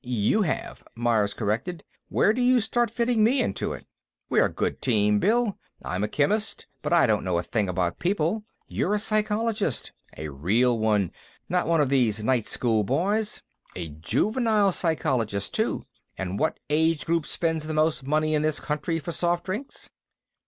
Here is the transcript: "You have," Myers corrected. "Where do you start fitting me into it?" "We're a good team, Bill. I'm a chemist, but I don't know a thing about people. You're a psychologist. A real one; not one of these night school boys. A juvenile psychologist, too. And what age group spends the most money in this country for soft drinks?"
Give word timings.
"You 0.03 0.41
have," 0.41 0.83
Myers 0.95 1.35
corrected. 1.35 1.83
"Where 2.09 2.33
do 2.33 2.41
you 2.41 2.59
start 2.59 2.89
fitting 2.89 3.23
me 3.23 3.39
into 3.39 3.71
it?" 3.73 3.85
"We're 4.31 4.45
a 4.47 4.51
good 4.51 4.81
team, 4.81 5.19
Bill. 5.19 5.59
I'm 5.85 6.03
a 6.03 6.07
chemist, 6.07 6.65
but 6.81 6.91
I 6.91 7.05
don't 7.05 7.23
know 7.23 7.37
a 7.37 7.43
thing 7.43 7.69
about 7.69 7.99
people. 7.99 8.43
You're 8.67 8.95
a 8.95 8.97
psychologist. 8.97 9.91
A 10.17 10.29
real 10.29 10.79
one; 10.79 11.11
not 11.49 11.67
one 11.67 11.81
of 11.81 11.89
these 11.89 12.23
night 12.23 12.47
school 12.47 12.83
boys. 12.83 13.43
A 13.75 13.89
juvenile 13.89 14.71
psychologist, 14.71 15.53
too. 15.53 15.85
And 16.17 16.39
what 16.39 16.59
age 16.67 17.05
group 17.05 17.27
spends 17.27 17.65
the 17.67 17.73
most 17.75 18.03
money 18.03 18.33
in 18.33 18.41
this 18.41 18.59
country 18.59 18.97
for 18.97 19.11
soft 19.11 19.45
drinks?" 19.45 19.91